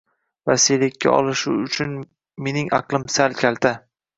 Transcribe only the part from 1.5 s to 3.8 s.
uchun mening aqlim sal kalta